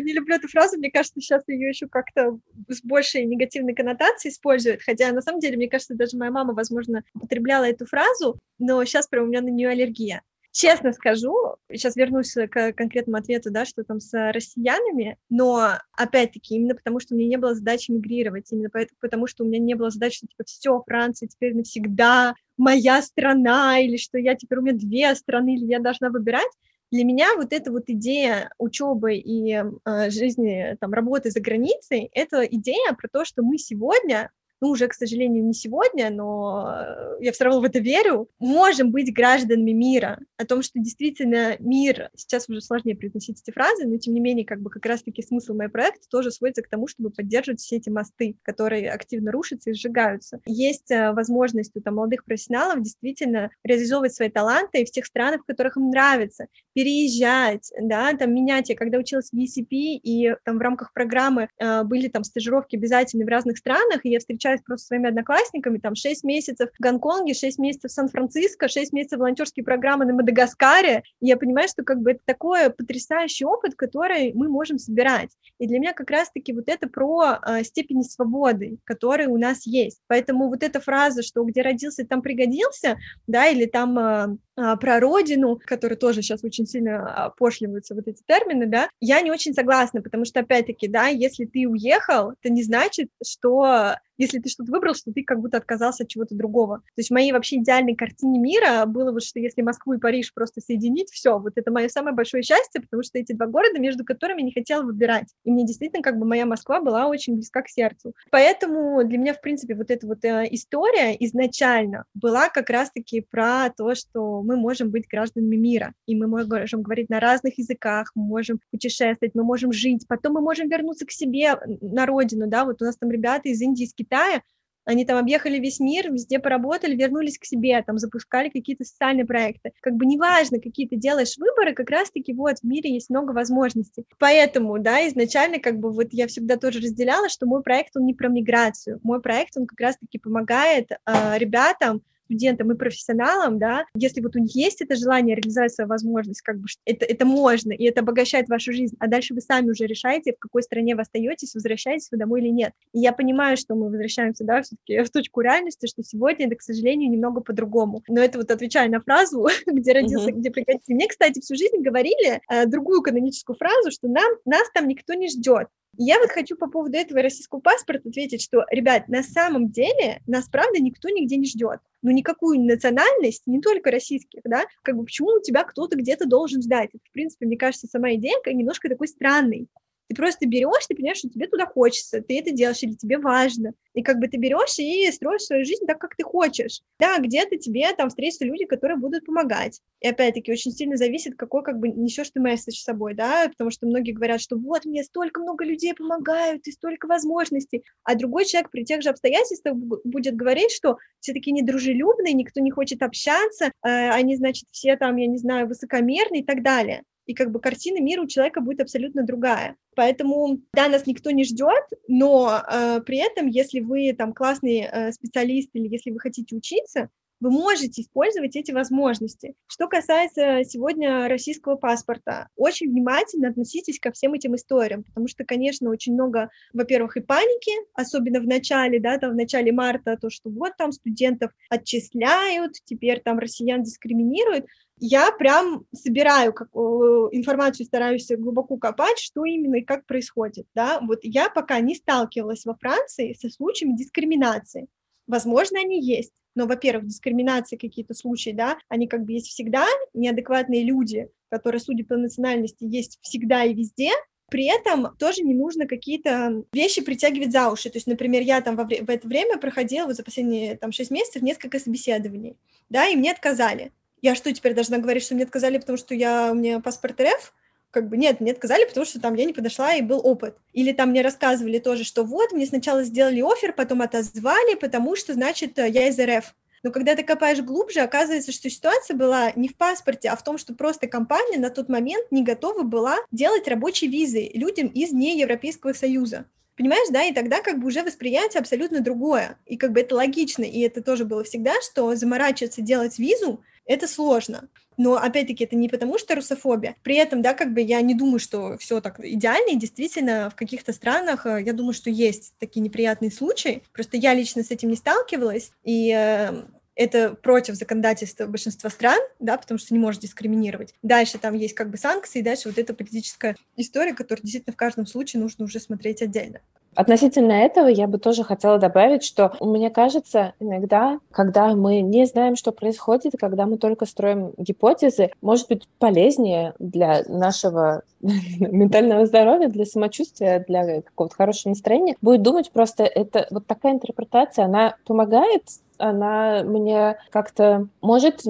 [0.02, 4.82] не люблю эту фразу, мне кажется, сейчас ее еще как-то с большей негативной коннотацией используют,
[4.82, 9.08] хотя на самом деле, мне кажется, даже моя мама, возможно, употребляла эту фразу, но сейчас
[9.08, 10.22] прям у меня на нее аллергия.
[10.54, 11.34] Честно скажу,
[11.72, 17.16] сейчас вернусь к конкретному ответу, да, что там с россиянами, но опять-таки именно потому, что
[17.16, 20.18] у меня не было задачи мигрировать, именно поэтому, потому что у меня не было задачи,
[20.18, 25.16] что типа все, Франция теперь навсегда моя страна, или что я теперь у меня две
[25.16, 26.52] страны, или я должна выбирать.
[26.92, 32.44] Для меня вот эта вот идея учебы и э, жизни, там, работы за границей, это
[32.44, 34.30] идея про то, что мы сегодня
[34.62, 38.92] ну, уже, к сожалению, не сегодня, но э, я все равно в это верю, можем
[38.92, 43.98] быть гражданами мира, о том, что действительно мир, сейчас уже сложнее произносить эти фразы, но
[43.98, 47.10] тем не менее, как бы как раз-таки смысл моего проекта тоже сводится к тому, чтобы
[47.10, 50.40] поддерживать все эти мосты, которые активно рушатся и сжигаются.
[50.46, 55.46] Есть э, возможность у там, молодых профессионалов действительно реализовывать свои таланты в тех странах, в
[55.46, 58.70] которых им нравится, переезжать, да, там менять.
[58.70, 63.26] Я когда училась в ECP, и там в рамках программы э, были там стажировки обязательно
[63.26, 66.82] в разных странах, и я встречала общаюсь просто со своими одноклассниками, там 6 месяцев в
[66.82, 71.84] Гонконге, 6 месяцев в Сан-Франциско, 6 месяцев волонтерские программы на Мадагаскаре, и я понимаю, что
[71.84, 75.30] как бы это такой потрясающий опыт, который мы можем собирать.
[75.60, 80.00] И для меня как раз-таки вот это про э, степени свободы, которые у нас есть.
[80.08, 85.60] Поэтому вот эта фраза, что где родился, там пригодился, да, или там э, про родину,
[85.66, 90.26] которые тоже сейчас очень сильно опошливаются, вот эти термины, да, я не очень согласна, потому
[90.26, 95.12] что, опять-таки, да, если ты уехал, это не значит, что если ты что-то выбрал, что
[95.12, 96.78] ты как будто отказался от чего-то другого.
[96.78, 100.34] То есть в моей вообще идеальной картине мира было вот, что если Москву и Париж
[100.34, 104.06] просто соединить, все, вот это мое самое большое счастье, потому что эти два города, между
[104.06, 105.28] которыми не хотела выбирать.
[105.44, 108.14] И мне действительно как бы моя Москва была очень близка к сердцу.
[108.30, 113.70] Поэтому для меня, в принципе, вот эта вот э, история изначально была как раз-таки про
[113.76, 118.24] то, что мы можем быть гражданами мира, и мы можем говорить на разных языках, мы
[118.24, 122.82] можем путешествовать, мы можем жить, потом мы можем вернуться к себе на родину, да, вот
[122.82, 124.42] у нас там ребята из Индии, из Китая,
[124.84, 129.72] они там объехали весь мир, везде поработали, вернулись к себе, там запускали какие-то социальные проекты.
[129.80, 134.06] Как бы неважно, какие ты делаешь выборы, как раз-таки вот в мире есть много возможностей.
[134.18, 138.14] Поэтому, да, изначально как бы вот я всегда тоже разделяла, что мой проект, он не
[138.14, 139.00] про миграцию.
[139.04, 144.40] Мой проект, он как раз-таки помогает э, ребятам студентам и профессионалам, да, если вот у
[144.40, 148.48] них есть это желание реализовать свою возможность, как бы это, это можно, и это обогащает
[148.48, 152.18] вашу жизнь, а дальше вы сами уже решаете, в какой стране вы остаетесь, возвращаетесь вы
[152.18, 152.74] домой или нет.
[152.94, 156.62] И я понимаю, что мы возвращаемся, да, все-таки в точку реальности, что сегодня это, к
[156.62, 158.02] сожалению, немного по-другому.
[158.08, 160.40] Но это вот отвечая на фразу, где родился, uh-huh.
[160.40, 160.94] где пригодится.
[160.94, 165.28] Мне, кстати, всю жизнь говорили э, другую каноническую фразу, что нам, нас там никто не
[165.28, 165.68] ждет.
[166.04, 170.50] Я вот хочу по поводу этого российского паспорта ответить, что, ребят, на самом деле нас,
[170.50, 171.80] правда, никто нигде не ждет.
[172.02, 176.64] Ну, никакую национальность, не только российских, да, как бы почему у тебя кто-то где-то должен
[176.64, 176.90] ждать?
[176.92, 179.68] Это, в принципе, мне кажется, сама идея немножко такой странной.
[180.12, 183.72] Ты просто берешь, ты понимаешь, что тебе туда хочется, ты это делаешь или тебе важно.
[183.94, 186.82] И как бы ты берешь и строишь свою жизнь так, как ты хочешь.
[187.00, 189.80] Да, где-то тебе там встретятся люди, которые будут помогать.
[190.02, 193.72] И опять-таки очень сильно зависит, какой как бы несешь ты месседж с собой, да, потому
[193.72, 198.44] что многие говорят, что вот мне столько много людей помогают и столько возможностей, а другой
[198.44, 203.68] человек при тех же обстоятельствах будет говорить, что все таки недружелюбные, никто не хочет общаться,
[203.68, 207.62] э, они, значит, все там, я не знаю, высокомерные и так далее и как бы
[207.62, 209.78] картина мира у человека будет абсолютно другая.
[209.96, 215.14] Поэтому, да, нас никто не ждет, но э, при этом, если вы там классный э,
[215.14, 219.56] специалист или если вы хотите учиться, вы можете использовать эти возможности.
[219.68, 225.90] Что касается сегодня российского паспорта, очень внимательно относитесь ко всем этим историям, потому что, конечно,
[225.90, 230.50] очень много, во-первых, и паники, особенно в начале, да, там в начале марта, то, что
[230.50, 234.66] вот там студентов отчисляют, теперь там россиян дискриминируют.
[235.04, 241.00] Я прям собираю как, информацию, стараюсь глубоко копать, что именно и как происходит, да.
[241.02, 244.88] Вот я пока не сталкивалась во Франции со случаями дискриминации.
[245.26, 250.84] Возможно, они есть но, во-первых, дискриминации какие-то случаи, да, они как бы есть всегда, неадекватные
[250.84, 254.10] люди, которые, судя по национальности, есть всегда и везде,
[254.50, 257.90] при этом тоже не нужно какие-то вещи притягивать за уши.
[257.90, 261.10] То есть, например, я там во в это время проходила вот за последние там 6
[261.10, 262.58] месяцев несколько собеседований,
[262.90, 263.94] да, и мне отказали.
[264.22, 267.54] Я что, теперь должна говорить, что мне отказали, потому что я, у меня паспорт РФ?
[267.92, 270.58] как бы нет, мне отказали, потому что там я не подошла и был опыт.
[270.74, 275.34] Или там мне рассказывали тоже, что вот, мне сначала сделали офер, потом отозвали, потому что,
[275.34, 276.56] значит, я из РФ.
[276.84, 280.58] Но когда ты копаешь глубже, оказывается, что ситуация была не в паспорте, а в том,
[280.58, 285.94] что просто компания на тот момент не готова была делать рабочие визы людям из неевропейского
[285.94, 286.46] союза.
[286.78, 289.60] Понимаешь, да, и тогда как бы уже восприятие абсолютно другое.
[289.68, 294.08] И как бы это логично, и это тоже было всегда, что заморачиваться делать визу, это
[294.08, 294.70] сложно.
[294.98, 296.96] Но, опять-таки, это не потому, что русофобия.
[297.04, 300.56] При этом, да, как бы я не думаю, что все так идеально, и действительно, в
[300.56, 303.84] каких-то странах, э, я думаю, что есть такие неприятные случаи.
[303.94, 306.64] Просто я лично с этим не сталкивалась, и э,
[306.96, 310.94] это против законодательства большинства стран, да, потому что не может дискриминировать.
[311.02, 315.08] Дальше там есть как бы санкции, дальше вот эта политическая история, которую действительно в каждом
[315.08, 316.60] случае нужно уже смотреть отдельно.
[316.96, 322.56] Относительно этого я бы тоже хотела добавить, что мне кажется, иногда, когда мы не знаем,
[322.56, 329.86] что происходит, когда мы только строим гипотезы, может быть полезнее для нашего ментального здоровья, для
[329.86, 335.64] самочувствия, для какого-то хорошего настроения, будет думать просто, это вот такая интерпретация, она помогает
[336.02, 338.44] она мне как-то может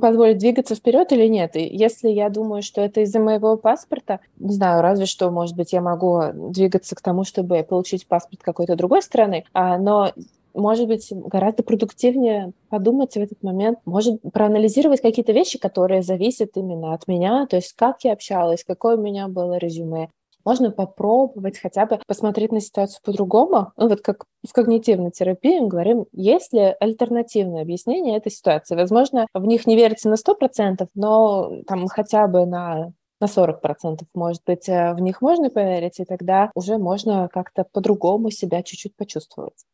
[0.00, 1.56] позволить двигаться вперед или нет.
[1.56, 5.72] И если я думаю, что это из-за моего паспорта, не знаю, разве что, может быть,
[5.72, 10.12] я могу двигаться к тому, чтобы получить паспорт какой-то другой страны, а, но
[10.54, 16.94] может быть, гораздо продуктивнее подумать в этот момент, может проанализировать какие-то вещи, которые зависят именно
[16.94, 20.08] от меня, то есть как я общалась, какое у меня было резюме,
[20.48, 23.72] можно попробовать хотя бы посмотреть на ситуацию по-другому.
[23.76, 28.74] Ну, вот как в когнитивной терапии мы говорим, есть ли альтернативное объяснение этой ситуации.
[28.74, 34.42] Возможно, в них не верится на 100%, но там хотя бы на на 40%, может
[34.46, 39.64] быть, э, в них можно поверить, и тогда уже можно как-то по-другому себя чуть-чуть почувствовать.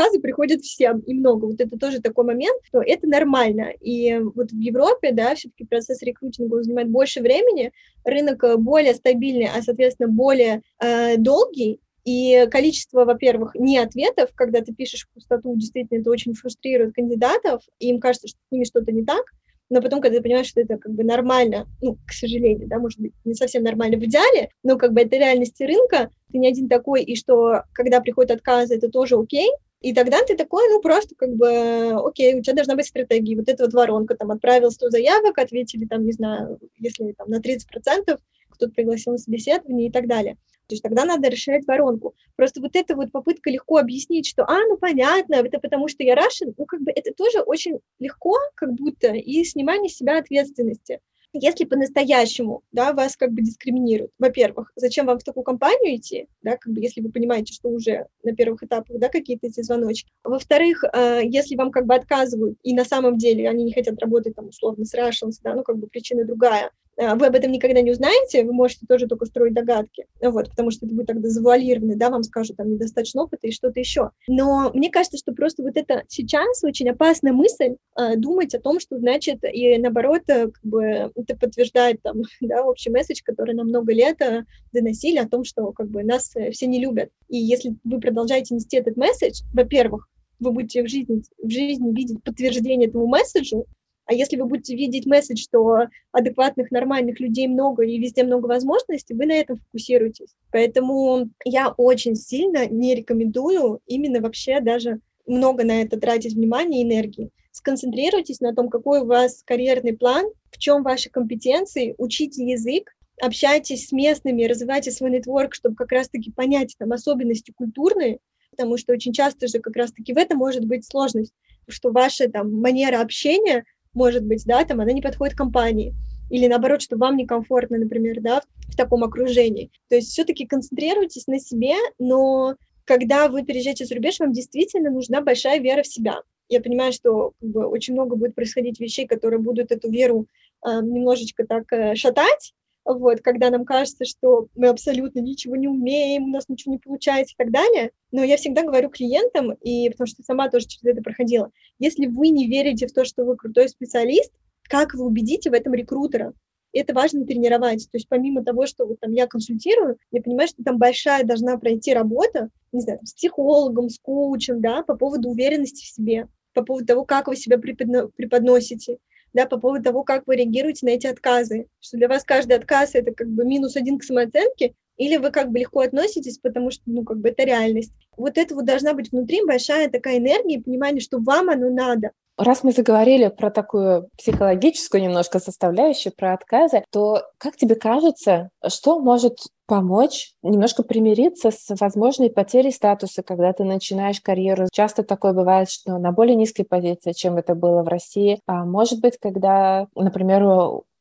[0.00, 1.46] Отказы приходят всем и много.
[1.46, 3.72] Вот это тоже такой момент, что это нормально.
[3.80, 7.72] И вот в Европе, да, все-таки процесс рекрутинга занимает больше времени,
[8.04, 14.62] рынок э, более стабильный, а, соответственно, более э, долгий, и количество, во-первых, не ответов, когда
[14.62, 18.64] ты пишешь в пустоту, действительно, это очень фрустрирует кандидатов, и им кажется, что с ними
[18.64, 19.22] что-то не так,
[19.68, 22.98] но потом, когда ты понимаешь, что это как бы нормально, ну, к сожалению, да, может
[22.98, 26.68] быть, не совсем нормально в идеале, но как бы это реальности рынка, ты не один
[26.70, 31.14] такой, и что, когда приходят отказы, это тоже окей, и тогда ты такой, ну, просто
[31.14, 33.36] как бы, окей, у тебя должна быть стратегия.
[33.36, 37.40] Вот эта вот воронка, там, отправил 100 заявок, ответили, там, не знаю, если там на
[37.40, 38.18] 30%,
[38.50, 40.36] кто-то пригласил на собеседование и так далее.
[40.66, 42.14] То есть тогда надо расширять воронку.
[42.36, 46.14] Просто вот эта вот попытка легко объяснить, что, а, ну, понятно, это потому что я
[46.14, 51.00] Russian, ну, как бы это тоже очень легко, как будто, и снимание с себя ответственности
[51.32, 56.56] если по-настоящему, да, вас как бы дискриминируют, во-первых, зачем вам в такую компанию идти, да,
[56.56, 60.10] как бы если вы понимаете, что уже на первых этапах, да, какие-то эти звоночки.
[60.24, 64.34] Во-вторых, э, если вам как бы отказывают, и на самом деле они не хотят работать
[64.34, 67.92] там условно с Russians, да, ну как бы причина другая, вы об этом никогда не
[67.92, 72.10] узнаете, вы можете тоже только строить догадки, вот, потому что это будет тогда завуалировано, да,
[72.10, 74.10] вам скажут, там, недостаточно опыта и что-то еще.
[74.28, 78.80] Но мне кажется, что просто вот это сейчас очень опасная мысль э, думать о том,
[78.80, 83.68] что, значит, и наоборот, э, как бы это подтверждает, там, да, общий месседж, который нам
[83.68, 87.10] много лет э, доносили о том, что, как бы, нас э, все не любят.
[87.28, 92.22] И если вы продолжаете нести этот месседж, во-первых, вы будете в жизни, в жизни видеть
[92.24, 93.66] подтверждение этому месседжу,
[94.10, 99.14] а если вы будете видеть месседж, что адекватных, нормальных людей много и везде много возможностей,
[99.14, 100.34] вы на этом фокусируетесь.
[100.50, 106.84] Поэтому я очень сильно не рекомендую именно вообще даже много на это тратить внимания и
[106.84, 107.30] энергии.
[107.52, 112.90] Сконцентрируйтесь на том, какой у вас карьерный план, в чем ваши компетенции, учите язык,
[113.22, 118.18] общайтесь с местными, развивайте свой нетворк, чтобы как раз-таки понять там особенности культурные,
[118.50, 121.32] потому что очень часто же как раз-таки в этом может быть сложность,
[121.68, 125.94] что ваша там манера общения может быть, да, там она не подходит компании.
[126.30, 129.70] или наоборот, что вам некомфортно, например, да, в, в таком окружении.
[129.88, 135.20] То есть все-таки концентрируйтесь на себе, но когда вы переезжаете за рубеж, вам действительно нужна
[135.20, 136.22] большая вера в себя.
[136.48, 140.26] Я понимаю, что как бы, очень много будет происходить вещей, которые будут эту веру
[140.64, 142.54] э, немножечко так э, шатать,
[142.98, 147.34] вот, когда нам кажется, что мы абсолютно ничего не умеем, у нас ничего не получается
[147.34, 147.90] и так далее.
[148.12, 152.28] Но я всегда говорю клиентам, и потому что сама тоже через это проходила, если вы
[152.28, 154.32] не верите в то, что вы крутой специалист,
[154.68, 156.32] как вы убедите в этом рекрутера?
[156.72, 157.88] это важно тренировать.
[157.90, 161.56] То есть помимо того, что вот там я консультирую, я понимаю, что там большая должна
[161.58, 166.62] пройти работа, не знаю, с психологом, с коучем, да, по поводу уверенности в себе, по
[166.62, 168.98] поводу того, как вы себя преподносите,
[169.32, 172.94] да, по поводу того, как вы реагируете на эти отказы, что для вас каждый отказ
[172.94, 176.82] это как бы минус один к самооценке, или вы как бы легко относитесь, потому что,
[176.86, 177.92] ну, как бы это реальность.
[178.16, 182.10] Вот это вот должна быть внутри большая такая энергия и понимание, что вам оно надо.
[182.36, 188.98] Раз мы заговорили про такую психологическую немножко составляющую, про отказы, то как тебе кажется, что
[188.98, 189.38] может
[189.70, 194.66] помочь немножко примириться с возможной потерей статуса, когда ты начинаешь карьеру.
[194.72, 198.40] Часто такое бывает, что на более низкой позиции, чем это было в России.
[198.48, 200.42] А может быть, когда, например,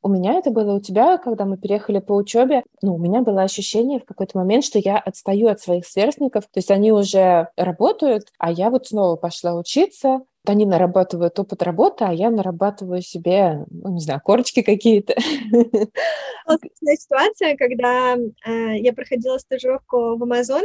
[0.01, 3.43] у меня это было, у тебя, когда мы переехали по учебе, ну, у меня было
[3.43, 8.27] ощущение в какой-то момент, что я отстаю от своих сверстников, то есть они уже работают,
[8.37, 13.93] а я вот снова пошла учиться, они нарабатывают опыт работы, а я нарабатываю себе, ну,
[13.93, 15.15] не знаю, корочки какие-то.
[16.81, 20.63] Ситуация, когда э, я проходила стажировку в Amazon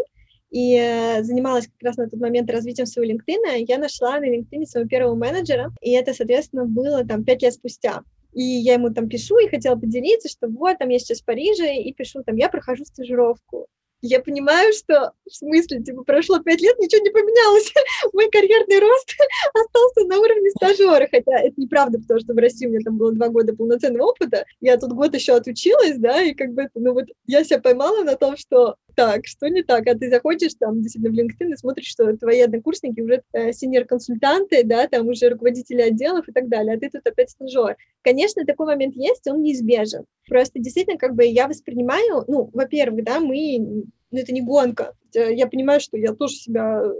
[0.50, 4.64] и э, занималась как раз на тот момент развитием своего LinkedIn, я нашла на LinkedIn
[4.66, 8.02] своего первого менеджера, и это, соответственно, было там пять лет спустя.
[8.34, 11.76] И я ему там пишу и хотела поделиться, что вот, там я сейчас в Париже,
[11.76, 13.68] и пишу там, я прохожу стажировку
[14.04, 17.72] я понимаю, что в смысле, типа, прошло пять лет, ничего не поменялось.
[18.12, 19.16] Мой карьерный рост
[19.54, 23.12] остался на уровне стажера, хотя это неправда, потому что в России у меня там было
[23.12, 27.06] два года полноценного опыта, я тут год еще отучилась, да, и как бы, ну вот
[27.26, 31.12] я себя поймала на том, что так, что не так, а ты заходишь там действительно
[31.12, 36.28] в LinkedIn и смотришь, что твои однокурсники уже э, сеньор-консультанты, да, там уже руководители отделов
[36.28, 37.76] и так далее, а ты тут опять стажер.
[38.02, 40.04] Конечно, такой момент есть, он неизбежен.
[40.28, 44.94] Просто действительно, как бы я воспринимаю, ну, во-первых, да, мы, ну, это не гонка.
[45.12, 46.92] Я понимаю, что я тоже себя э,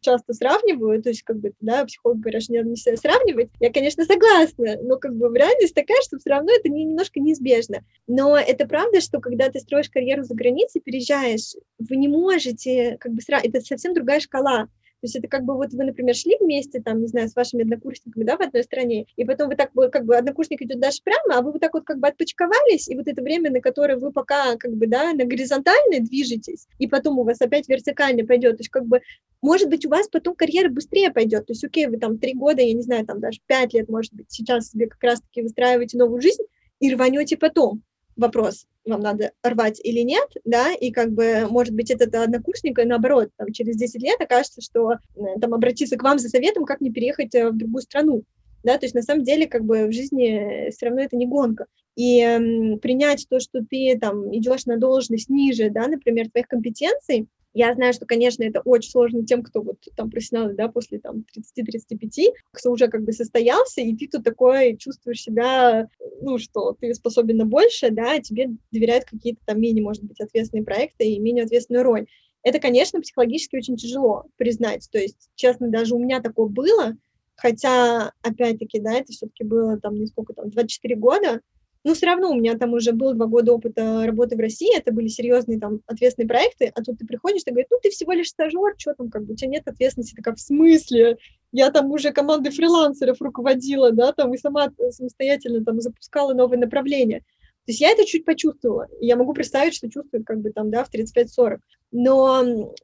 [0.00, 3.50] часто сравниваю, то есть, как бы, да, психологи говорят, что не надо себя сравнивать.
[3.60, 7.84] Я, конечно, согласна, но, как бы, реальность такая, что все равно это не, немножко неизбежно.
[8.06, 13.12] Но это правда, что когда ты строишь карьеру за границей, переезжаешь, вы не можете, как
[13.12, 14.68] бы, сравнивать, это совсем другая шкала.
[15.00, 17.62] То есть это как бы вот вы, например, шли вместе, там, не знаю, с вашими
[17.62, 21.02] однокурсниками, да, в одной стране, и потом вы так бы, как бы, однокурсник идет дальше
[21.04, 23.96] прямо, а вы вот так вот как бы отпочковались, и вот это время, на которое
[23.96, 28.56] вы пока, как бы, да, на горизонтальной движетесь, и потом у вас опять вертикально пойдет,
[28.56, 29.00] то есть как бы,
[29.42, 32.62] может быть, у вас потом карьера быстрее пойдет, то есть, окей, вы там три года,
[32.62, 36.20] я не знаю, там даже пять лет, может быть, сейчас себе как раз-таки выстраиваете новую
[36.20, 36.42] жизнь,
[36.80, 37.82] и рванете потом.
[38.16, 43.30] Вопрос, вам надо рвать или нет, да, и как бы, может быть, этот однокурсник, наоборот,
[43.36, 44.98] там, через 10 лет окажется, что э,
[45.40, 48.22] там обратиться к вам за советом, как не переехать э, в другую страну,
[48.62, 51.66] да, то есть на самом деле как бы в жизни все равно это не гонка.
[51.96, 57.28] И э, принять то, что ты там идешь на должность ниже, да, например, твоих компетенций,
[57.56, 61.24] я знаю, что, конечно, это очень сложно тем, кто вот там профессионалы, да, после там
[61.34, 65.88] 30-35, кто уже как бы состоялся, и ты тут такой чувствуешь себя,
[66.20, 70.66] ну, что ты способен на больше, да, тебе доверяют какие-то там менее, может быть, ответственные
[70.66, 72.06] проекты и менее ответственную роль.
[72.42, 74.86] Это, конечно, психологически очень тяжело признать.
[74.92, 76.94] То есть, честно, даже у меня такое было,
[77.36, 81.40] хотя, опять-таки, да, это все-таки было там, не сколько там, 24 года,
[81.86, 84.90] но все равно у меня там уже был два года опыта работы в России, это
[84.90, 88.30] были серьезные там ответственные проекты, а тут ты приходишь, ты говоришь, ну ты всего лишь
[88.30, 91.16] стажер, что там, как бы у тебя нет ответственности, такая, в смысле?
[91.52, 97.20] Я там уже командой фрилансеров руководила, да, там и сама самостоятельно там запускала новые направления.
[97.20, 98.88] То есть я это чуть почувствовала.
[99.00, 101.58] Я могу представить, что чувствует как бы там, да, в 35-40.
[101.92, 102.74] Но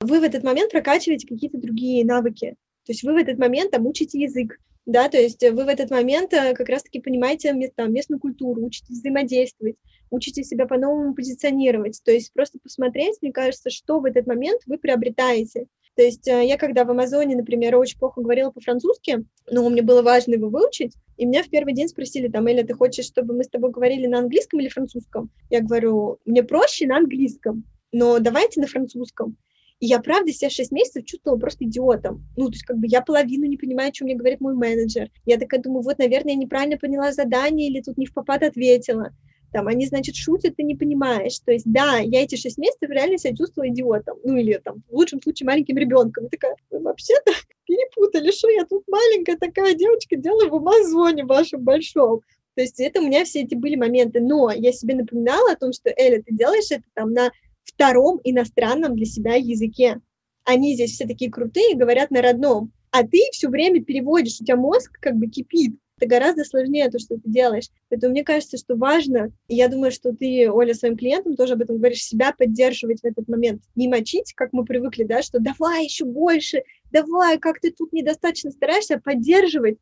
[0.00, 2.56] вы в этот момент прокачиваете какие-то другие навыки.
[2.86, 5.90] То есть вы в этот момент там учите язык, да, то есть вы в этот
[5.90, 9.76] момент э, как раз-таки понимаете там, местную культуру, учитесь взаимодействовать,
[10.10, 14.78] учите себя по-новому позиционировать, то есть просто посмотреть, мне кажется, что в этот момент вы
[14.78, 15.66] приобретаете.
[15.94, 20.00] То есть э, я когда в Амазоне, например, очень плохо говорила по-французски, но мне было
[20.00, 23.44] важно его выучить, и меня в первый день спросили, там, Эля, ты хочешь, чтобы мы
[23.44, 25.30] с тобой говорили на английском или французском?
[25.50, 29.36] Я говорю, мне проще на английском, но давайте на французском.
[29.80, 32.26] И я, правда, себя 6 месяцев чувствовала просто идиотом.
[32.36, 35.10] Ну, то есть, как бы я половину не понимаю, о чем мне говорит мой менеджер.
[35.24, 39.12] Я такая думаю, вот, наверное, я неправильно поняла задание или тут не в попад ответила.
[39.52, 41.38] Там, они, значит, шутят, ты не понимаешь.
[41.38, 44.18] То есть, да, я эти 6 месяцев реально себя чувствовала идиотом.
[44.24, 46.26] Ну, или там, в лучшем случае, маленьким ребенком.
[46.26, 47.32] И такая, вы вообще-то
[47.64, 52.20] перепутали, что я тут маленькая такая девочка делаю в Амазоне вашем большом.
[52.56, 54.20] То есть это у меня все эти были моменты.
[54.20, 57.30] Но я себе напоминала о том, что, Эля, ты делаешь это там на
[57.78, 60.00] втором иностранном для себя языке.
[60.44, 62.72] Они здесь все такие крутые, говорят на родном.
[62.90, 65.76] А ты все время переводишь, у тебя мозг как бы кипит.
[65.96, 67.68] Это гораздо сложнее, то, что ты делаешь.
[67.88, 71.62] Поэтому мне кажется, что важно, и я думаю, что ты, Оля, своим клиентам тоже об
[71.62, 73.62] этом говоришь, себя поддерживать в этот момент.
[73.76, 78.50] Не мочить, как мы привыкли, да, что давай еще больше, давай, как ты тут недостаточно
[78.50, 79.78] стараешься, а поддерживать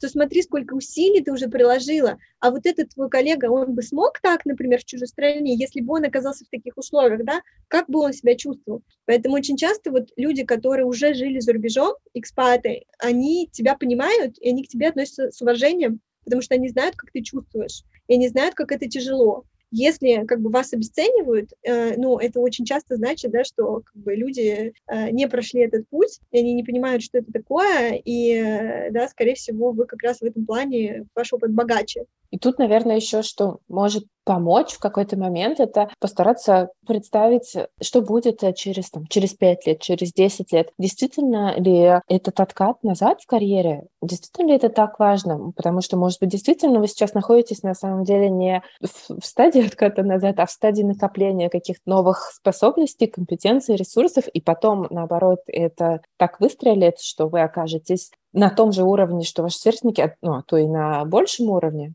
[0.00, 4.18] что смотри, сколько усилий ты уже приложила, а вот этот твой коллега, он бы смог
[4.20, 8.00] так, например, в чужой стране, если бы он оказался в таких условиях, да, как бы
[8.00, 8.82] он себя чувствовал.
[9.04, 14.48] Поэтому очень часто вот люди, которые уже жили за рубежом, экспаты, они тебя понимают, и
[14.48, 18.26] они к тебе относятся с уважением, потому что они знают, как ты чувствуешь, и они
[18.28, 19.44] знают, как это тяжело.
[19.70, 24.14] Если как бы вас обесценивают, э, ну, это очень часто значит, да, что как бы
[24.14, 28.90] люди э, не прошли этот путь, и они не понимают, что это такое, и, э,
[28.90, 32.06] да, скорее всего, вы как раз в этом плане, ваш опыт богаче.
[32.30, 38.44] И тут, наверное, еще что может помочь в какой-то момент, это постараться представить, что будет
[38.44, 40.72] э, через, там, через 5 лет, через 10 лет.
[40.78, 45.52] Действительно ли этот откат назад в карьере, действительно ли это так важно?
[45.56, 49.66] Потому что, может быть, действительно вы сейчас находитесь на самом деле не в, в стадии
[49.66, 56.02] отката назад, а в стадии накопления каких-то новых способностей, компетенций, ресурсов, и потом, наоборот, это
[56.18, 60.42] так выстрелит, что вы окажетесь на том же уровне, что ваши сверстники, а, ну, а
[60.42, 61.94] то и на большем уровне.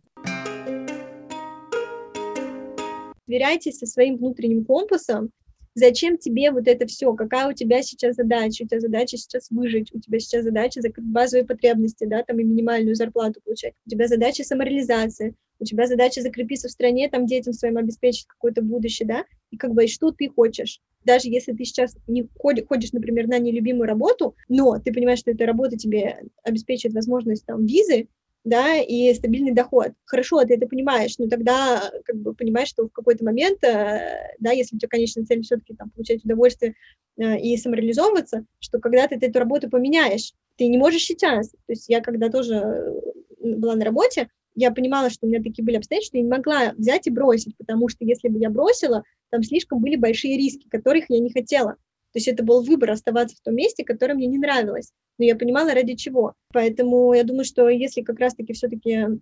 [3.26, 5.32] Сверяйтесь со своим внутренним компасом,
[5.76, 9.94] зачем тебе вот это все, какая у тебя сейчас задача, у тебя задача сейчас выжить,
[9.94, 14.08] у тебя сейчас задача закрыть базовые потребности, да, там и минимальную зарплату получать, у тебя
[14.08, 19.26] задача самореализация, у тебя задача закрепиться в стране, там детям своим обеспечить какое-то будущее, да,
[19.52, 20.80] и как бы и что ты хочешь.
[21.04, 25.46] Даже если ты сейчас не ходишь, например, на нелюбимую работу, но ты понимаешь, что эта
[25.46, 28.08] работа тебе обеспечит возможность там визы,
[28.46, 29.92] да, и стабильный доход.
[30.06, 34.52] Хорошо, ты это понимаешь, но тогда как бы понимаешь, что в какой-то момент, э, да,
[34.52, 36.76] если у тебя конечная цель все-таки там получать удовольствие
[37.18, 41.50] э, и самореализовываться, что когда ты эту работу поменяешь, ты не можешь сейчас.
[41.50, 45.66] То есть я когда тоже э, была на работе, я понимала, что у меня такие
[45.66, 49.42] были обстоятельства, я не могла взять и бросить, потому что если бы я бросила, там
[49.42, 51.78] слишком были большие риски, которых я не хотела.
[52.16, 54.94] То есть это был выбор оставаться в том месте, которое мне не нравилось.
[55.18, 56.32] Но я понимала, ради чего.
[56.54, 59.20] Поэтому я думаю, что если как раз-таки все-таки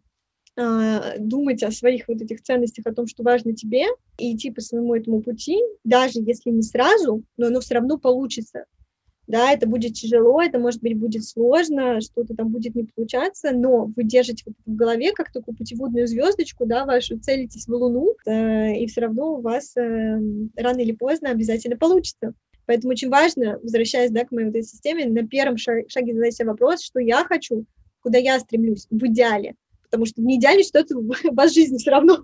[0.55, 3.85] э, думать о своих вот этих ценностях, о том, что важно тебе,
[4.19, 8.65] и идти по своему этому пути, даже если не сразу, но оно все равно получится.
[9.25, 13.91] Да, это будет тяжело, это, может быть, будет сложно, что-то там будет не получаться, но
[13.95, 18.85] вы держите в голове как такую путеводную звездочку, да, вашу, целитесь в Луну, э, и
[18.85, 20.19] все равно у вас э,
[20.55, 22.35] рано или поздно обязательно получится.
[22.65, 26.49] Поэтому очень важно, возвращаясь да, к моей вот этой системе, на первом шаге задать себе
[26.49, 27.65] вопрос, что я хочу,
[28.01, 29.55] куда я стремлюсь, в идеале.
[29.83, 30.95] Потому что в неидеале что-то
[31.31, 32.17] вас жизнь все равно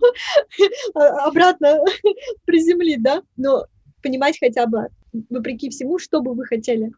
[0.94, 1.84] обратно
[2.46, 3.66] приземлит, да, но
[4.02, 4.88] понимать хотя бы,
[5.30, 6.92] вопреки всему, что бы вы хотели.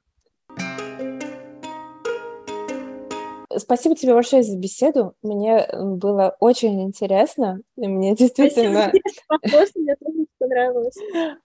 [3.57, 5.13] Спасибо тебе большое за беседу.
[5.21, 7.61] Мне было очень интересно.
[7.77, 8.91] И мне действительно...
[9.45, 10.97] Спасибо, мне тоже понравилось.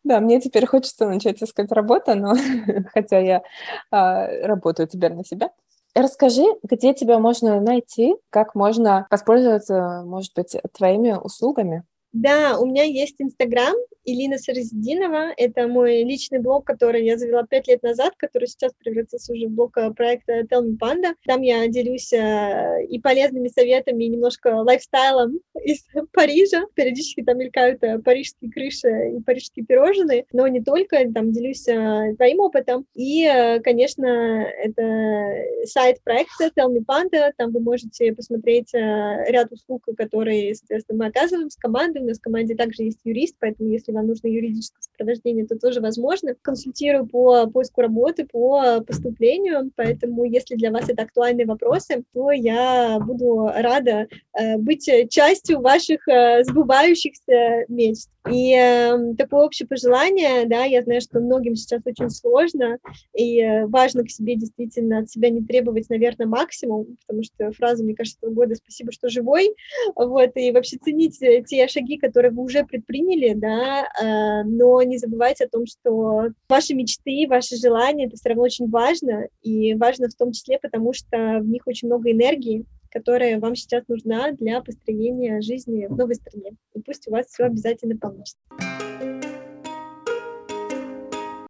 [0.04, 2.34] Да, мне теперь хочется начать искать работу, но
[2.92, 3.42] хотя я
[3.90, 5.50] а, работаю теперь на себя.
[5.94, 11.84] Расскажи, где тебя можно найти, как можно воспользоваться, может быть, твоими услугами.
[12.12, 13.74] Да, у меня есть Инстаграм,
[14.06, 15.34] Илина Сарзидинова.
[15.36, 19.50] Это мой личный блог, который я завела пять лет назад, который сейчас превратился уже в
[19.50, 21.14] блог э, проекта Tell Me Panda.
[21.26, 26.64] Там я делюсь э, и полезными советами, и немножко лайфстайлом из Парижа.
[26.74, 32.40] Периодически там мелькают э, парижские крыши и парижские пирожные, но не только, там делюсь своим
[32.40, 32.86] опытом.
[32.94, 33.28] И,
[33.64, 41.04] конечно, это сайт проекта Tell Me Panda, там вы можете посмотреть ряд услуг, которые, соответственно,
[41.04, 42.02] мы оказываем с командой.
[42.02, 45.80] У нас в команде также есть юрист, поэтому если вам нужно юридическое сопровождение, это тоже
[45.80, 46.34] возможно.
[46.42, 52.98] Консультирую по поиску работы, по поступлению, поэтому если для вас это актуальные вопросы, то я
[53.00, 58.08] буду рада э, быть частью ваших э, сбывающихся мечт.
[58.30, 62.78] И э, такое общее пожелание, да, я знаю, что многим сейчас очень сложно,
[63.14, 67.84] и э, важно к себе действительно от себя не требовать, наверное, максимум, потому что фраза,
[67.84, 69.54] мне кажется, этого года «спасибо, что живой»,
[69.94, 75.44] вот, и вообще ценить те шаги, которые вы уже предприняли, да, э, но не забывайте
[75.44, 80.14] о том, что ваши мечты, ваши желания, это все равно очень важно, и важно в
[80.14, 82.64] том числе, потому что в них очень много энергии,
[82.96, 86.52] которая вам сейчас нужна для построения жизни в новой стране.
[86.74, 88.38] И пусть у вас все обязательно получится.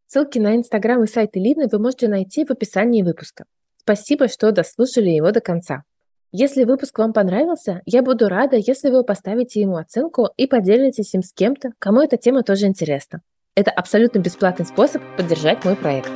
[0.09, 3.45] Ссылки на Инстаграм и сайт Илины вы можете найти в описании выпуска.
[3.77, 5.85] Спасибо, что дослушали его до конца.
[6.33, 11.23] Если выпуск вам понравился, я буду рада, если вы поставите ему оценку и поделитесь им
[11.23, 13.21] с кем-то, кому эта тема тоже интересна.
[13.55, 16.11] Это абсолютно бесплатный способ поддержать мой проект.